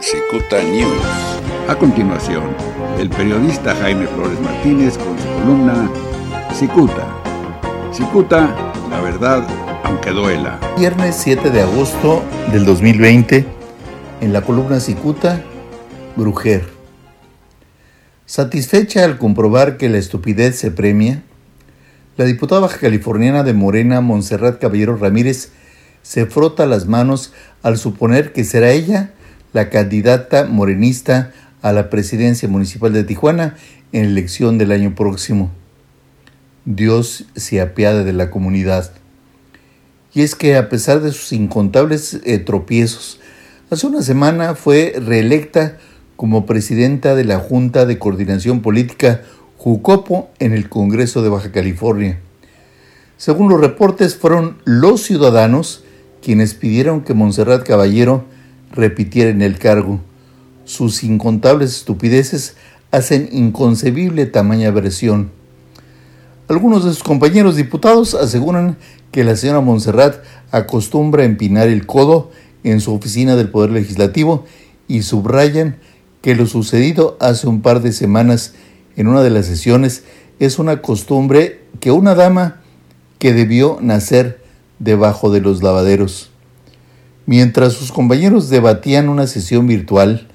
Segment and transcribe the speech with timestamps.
[0.00, 1.02] Cicuta News.
[1.68, 2.44] A continuación,
[2.98, 5.90] el periodista Jaime Flores Martínez con su columna
[6.54, 7.06] Cicuta.
[7.92, 9.46] Cicuta, la verdad,
[9.84, 10.58] aunque duela.
[10.78, 13.44] Viernes 7 de agosto del 2020,
[14.22, 15.42] en la columna Cicuta,
[16.16, 16.66] Brujer.
[18.24, 21.22] Satisfecha al comprobar que la estupidez se premia,
[22.16, 25.52] la diputada baja californiana de Morena, Montserrat Caballero Ramírez,
[26.00, 29.12] se frota las manos al suponer que será ella
[29.52, 31.32] la candidata morenista
[31.62, 33.56] a la presidencia municipal de Tijuana
[33.92, 35.50] en elección del año próximo.
[36.64, 38.92] Dios se apiade de la comunidad.
[40.12, 43.20] Y es que a pesar de sus incontables eh, tropiezos,
[43.70, 45.78] hace una semana fue reelecta
[46.16, 49.22] como presidenta de la Junta de Coordinación Política
[49.56, 52.18] Jucopo en el Congreso de Baja California.
[53.16, 55.84] Según los reportes, fueron los ciudadanos
[56.22, 58.24] quienes pidieron que Montserrat Caballero
[58.70, 60.00] repitiera el cargo.
[60.64, 62.56] Sus incontables estupideces
[62.90, 65.30] hacen inconcebible tamaña versión.
[66.48, 68.76] Algunos de sus compañeros diputados aseguran
[69.12, 70.16] que la señora Montserrat
[70.50, 72.30] acostumbra empinar el codo
[72.64, 74.44] en su oficina del Poder Legislativo
[74.88, 75.76] y subrayan
[76.22, 78.54] que lo sucedido hace un par de semanas
[78.96, 80.04] en una de las sesiones
[80.40, 82.60] es una costumbre que una dama
[83.18, 84.42] que debió nacer
[84.78, 86.30] debajo de los lavaderos.
[87.30, 90.26] Mientras sus compañeros debatían una sesión virtual,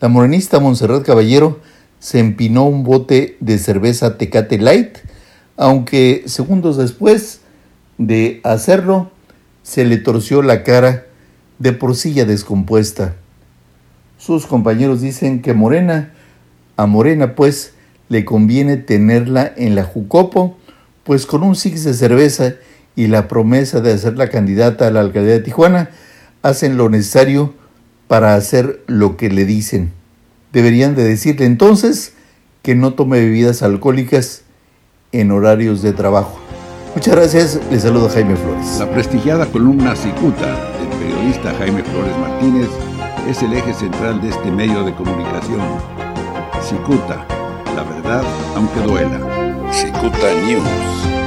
[0.00, 1.58] la morenista Montserrat Caballero
[1.98, 4.98] se empinó un bote de cerveza Tecate Light,
[5.56, 7.40] aunque segundos después
[7.98, 9.10] de hacerlo,
[9.64, 11.06] se le torció la cara
[11.58, 13.16] de porcilla descompuesta.
[14.16, 16.12] Sus compañeros dicen que Morena,
[16.76, 17.72] a Morena pues,
[18.08, 20.56] le conviene tenerla en la Jucopo,
[21.02, 22.54] pues con un six de cerveza
[22.94, 25.90] y la promesa de hacer la candidata a la alcaldía de Tijuana,
[26.42, 27.54] hacen lo necesario
[28.08, 29.92] para hacer lo que le dicen.
[30.52, 32.14] Deberían de decirle entonces
[32.62, 34.42] que no tome bebidas alcohólicas
[35.12, 36.38] en horarios de trabajo.
[36.94, 38.78] Muchas gracias, les saludo Jaime Flores.
[38.78, 40.46] La prestigiada columna Cicuta
[40.78, 42.68] del periodista Jaime Flores Martínez
[43.28, 45.60] es el eje central de este medio de comunicación.
[46.62, 47.26] Cicuta,
[47.76, 48.24] la verdad
[48.56, 49.70] aunque duela.
[49.72, 51.19] Cicuta News.